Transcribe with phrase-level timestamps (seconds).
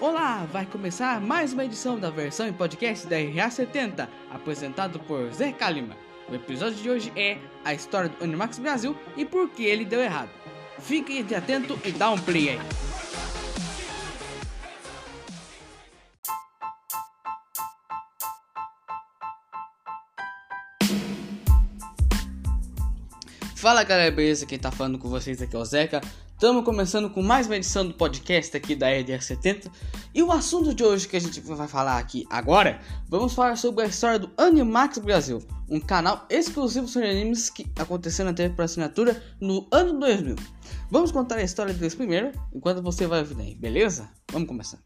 [0.00, 5.52] Olá, vai começar mais uma edição da versão em podcast da RA70, apresentado por Zé
[5.52, 5.94] Kalima.
[6.26, 10.00] O episódio de hoje é a história do Animax Brasil e por que ele deu
[10.00, 10.30] errado.
[10.78, 12.58] Fique atento e dá um play aí.
[23.54, 24.46] Fala galera, beleza?
[24.46, 26.00] Quem tá falando com vocês aqui é o Zeca.
[26.40, 29.70] Estamos começando com mais uma edição do podcast aqui da RDR70
[30.14, 33.84] e o assunto de hoje que a gente vai falar aqui agora, vamos falar sobre
[33.84, 38.62] a história do Animax Brasil, um canal exclusivo sobre animes que aconteceu na TV por
[38.62, 40.36] assinatura no ano 2000.
[40.90, 44.08] Vamos contar a história deles primeiro, enquanto você vai ouvir aí, beleza?
[44.32, 44.78] Vamos começar.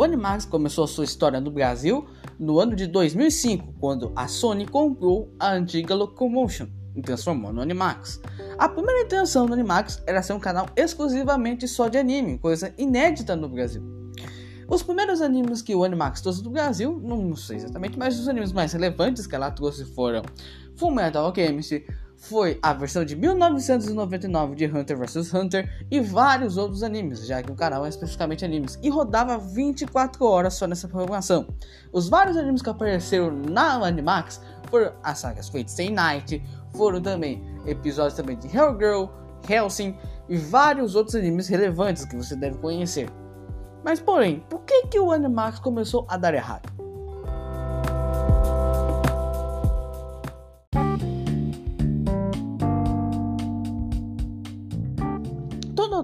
[0.00, 5.30] O Animax começou sua história no Brasil no ano de 2005, quando a Sony comprou
[5.38, 8.18] a antiga Locomotion e transformou no Animax.
[8.56, 13.36] A primeira intenção do Animax era ser um canal exclusivamente só de anime, coisa inédita
[13.36, 13.82] no Brasil.
[14.66, 18.54] Os primeiros animes que o Animax trouxe do Brasil, não sei exatamente, mas os animes
[18.54, 20.22] mais relevantes que ela trouxe foram
[20.76, 21.84] Fullmetal Alchemist,
[22.20, 27.50] foi a versão de 1999 de Hunter vs Hunter e vários outros animes, já que
[27.50, 31.48] o canal é especificamente animes, e rodava 24 horas só nessa programação.
[31.90, 36.42] Os vários animes que apareceram na Animax foram as sagas Fate Stay Night,
[36.76, 39.06] foram também episódios também de Hellgirl,
[39.48, 39.96] Helsing
[40.28, 43.08] e vários outros animes relevantes que você deve conhecer.
[43.82, 46.79] Mas porém, por que, que o Animax começou a dar errado?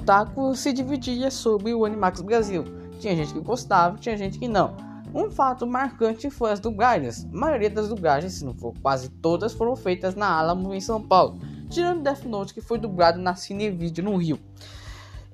[0.06, 2.64] Otaku se dividia sobre o Animax Brasil.
[3.00, 4.76] Tinha gente que gostava, tinha gente que não.
[5.12, 7.24] Um fato marcante foi as dublagens.
[7.24, 11.02] A maioria das dublagens, se não for quase todas, foram feitas na Alamo em São
[11.02, 14.38] Paulo, tirando Death Note que foi dublado na Cinevídeo no Rio.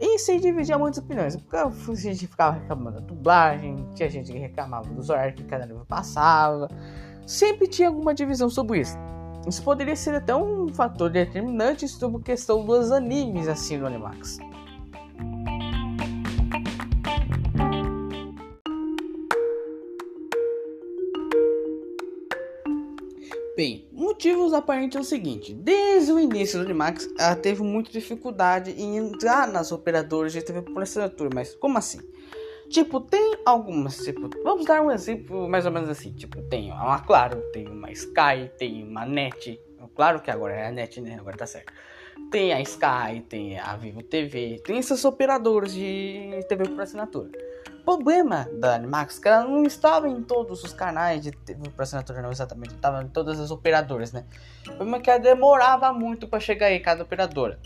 [0.01, 4.39] E se dividia muitas opiniões, porque a gente ficava reclamando da dublagem, tinha gente que
[4.39, 6.67] reclamava dos horários que cada livro passava.
[7.27, 8.97] Sempre tinha alguma divisão sobre isso.
[9.47, 14.39] Isso poderia ser até um fator determinante sobre a questão dos animes assim no Animax.
[23.55, 28.71] Bem, motivos aparentes é o seguinte: desde o início do Animax, ela teve muita dificuldade
[28.71, 32.01] em entrar nas operadoras de TV por assinatura, mas como assim?
[32.71, 37.01] Tipo, tem algumas, tipo, vamos dar um exemplo mais ou menos assim, tipo, tem uma
[37.01, 39.61] Claro, tem uma Sky, tem uma Net,
[39.95, 41.71] claro que agora é a Net, né, agora tá certo.
[42.31, 47.31] Tem a Sky, tem a Vivo TV, tem essas operadoras de TV por assinatura
[47.85, 52.31] problema da Animax que ela não estava em todos os canais de por assinatura, não
[52.31, 54.25] exatamente, estava em todas as operadoras, né?
[54.63, 57.59] O problema é que ela demorava muito para chegar aí cada operadora.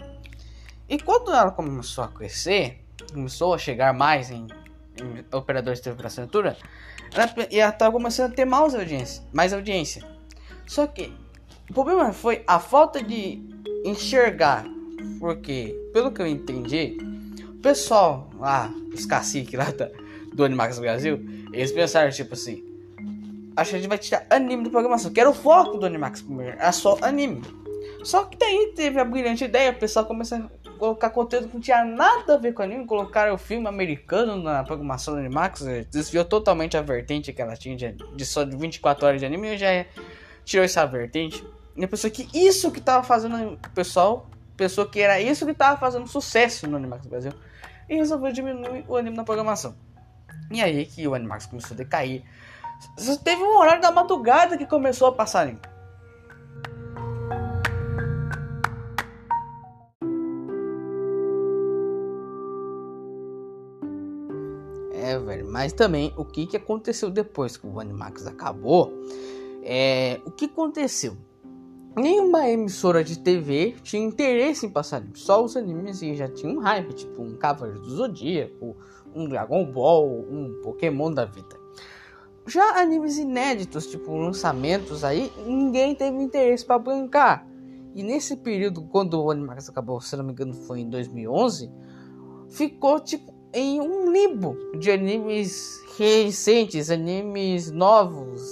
[0.88, 4.47] E quando ela começou a crescer, começou a chegar mais em,
[5.00, 6.56] em operadores de TV por assinatura,
[7.12, 10.03] ela, ela estava começando a ter mais audiência, mais audiência.
[10.66, 11.12] Só que
[11.69, 13.43] o problema foi a falta de
[13.84, 14.65] enxergar,
[15.19, 16.97] porque pelo que eu entendi,
[17.49, 19.91] o pessoal lá, os caciques lá da
[20.36, 21.19] do Animax Brasil,
[21.52, 22.62] eles pensaram, tipo assim,
[23.56, 26.20] acho que a gente vai tirar anime da programação, que era o foco do Animax
[26.20, 27.42] primeiro, era só anime.
[28.04, 31.60] Só que daí teve a brilhante ideia, o pessoal começou a colocar conteúdo que não
[31.60, 35.86] tinha nada a ver com anime, colocaram o filme americano na programação do Animax, eh,
[35.91, 39.54] desviou totalmente a vertente que ela tinha de, de só de 24 horas de anime,
[39.54, 39.86] e já
[40.44, 41.42] tirou essa vertente.
[41.75, 45.54] E a pessoa que isso que tava fazendo o pessoal, pensou que era isso que
[45.54, 47.32] tava fazendo sucesso no Animax Brasil,
[47.88, 49.75] e resolveu diminuir o anime na programação.
[50.50, 52.24] E aí que o Animax começou a decair.
[53.24, 55.58] Teve um horário da madrugada que começou a passar ali.
[64.92, 65.46] É, velho.
[65.48, 68.93] Mas também o que, que aconteceu depois que o Animax acabou?
[69.62, 71.16] É, o que aconteceu?
[71.96, 75.16] Nenhuma emissora de TV tinha interesse em passar anime.
[75.16, 78.76] Só os animes já tinham hype, tipo um Cavaleiro do Zodíaco,
[79.16, 81.56] um Dragon Ball, um Pokémon da vida.
[82.46, 87.46] Já animes inéditos, tipo lançamentos aí, ninguém teve interesse para bancar.
[87.94, 91.72] E nesse período, quando o Animax acabou, se não me engano, foi em 2011,
[92.50, 98.42] ficou tipo em um limbo de animes recentes, animes novos,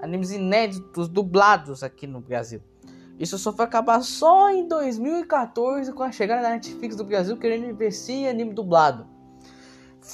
[0.00, 2.62] animes inéditos dublados aqui no Brasil.
[3.20, 7.66] Isso só foi acabar só em 2014 com a chegada da Netflix do Brasil querendo
[7.66, 9.17] investir em anime dublado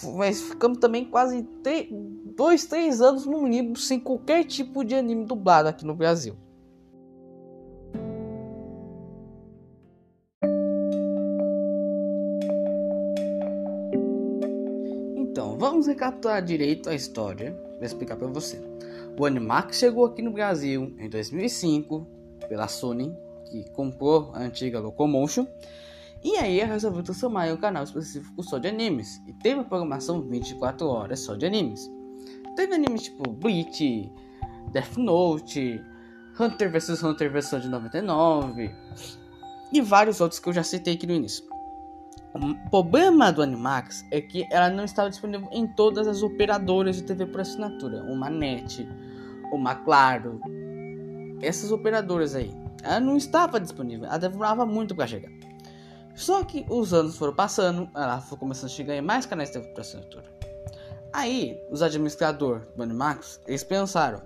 [0.02, 1.88] mas ficamos também quase 3,
[2.36, 6.36] 2, 3 anos no ônibus sem qualquer tipo de anime dublado aqui no Brasil.
[15.16, 18.60] Então, vamos recapitular direito a história, vou explicar para você.
[19.18, 22.06] O Animax chegou aqui no Brasil em 2005
[22.48, 25.46] pela Sony, que comprou a antiga Locomotion,
[26.24, 29.22] e aí resolveu transformar em um canal específico só de animes.
[29.26, 31.90] E teve a programação 24 horas só de animes.
[32.56, 34.10] Teve animes tipo Bleach,
[34.72, 35.84] Death Note,
[36.40, 38.74] Hunter vs Hunter versão de 99
[39.72, 41.44] e vários outros que eu já citei aqui no início.
[42.34, 47.02] O problema do Animax é que ela não estava disponível em todas as operadoras de
[47.02, 48.88] TV por assinatura, uma NET,
[49.52, 50.40] uma Claro,
[51.40, 52.52] essas operadoras aí.
[52.82, 55.30] Ela não estava disponível, ela demorava muito para chegar.
[56.14, 59.58] Só que os anos foram passando, ela foi começando a chegar em mais canais de
[59.76, 60.24] assinatura.
[61.12, 64.22] Aí, os administradores do Animax, eles pensaram,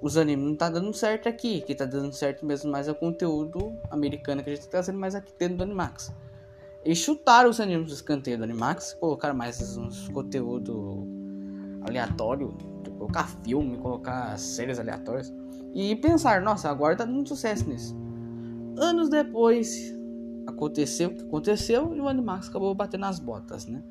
[0.00, 2.94] os animes não tá dando certo aqui, que tá dando certo mesmo mais é o
[2.94, 6.12] conteúdo americano que a gente tá trazendo mais aqui dentro do Animax.
[6.84, 11.06] Eles chutaram os animes do escanteio do Animax, colocaram mais uns conteúdo
[11.86, 15.32] aleatório, tipo, colocar filme, colocar séries aleatórias.
[15.72, 17.96] E pensar, nossa, agora tá dando sucesso nisso.
[18.76, 19.94] Anos depois,
[20.46, 23.82] aconteceu o que aconteceu e o Animax acabou batendo nas botas, né?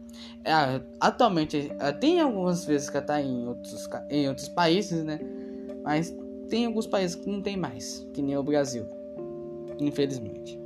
[0.43, 5.19] É, atualmente, é, tem algumas vezes que tá em outros, em outros países, né?
[5.83, 6.15] Mas
[6.49, 8.85] tem alguns países que não tem mais, que nem o Brasil,
[9.79, 10.59] infelizmente.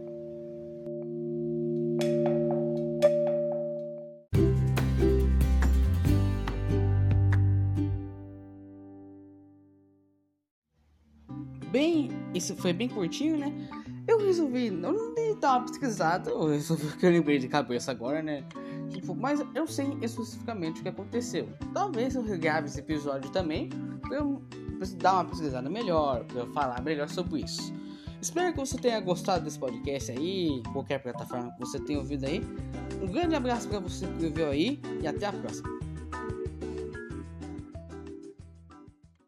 [11.71, 13.53] Bem, isso foi bem curtinho, né?
[14.07, 18.21] Eu resolvi, eu não dei tava pesquisado, eu resolvi que eu lembrei de cabeça agora,
[18.21, 18.43] né?
[18.89, 21.49] Tipo, mas eu sei especificamente o que aconteceu.
[21.73, 23.69] Talvez eu regrave esse episódio também,
[24.01, 24.41] pra eu
[24.97, 27.73] dar uma pesquisada melhor, pra eu falar melhor sobre isso.
[28.21, 32.41] Espero que você tenha gostado desse podcast aí, qualquer plataforma que você tenha ouvido aí.
[33.01, 35.84] Um grande abraço para você que viu aí e até a próxima.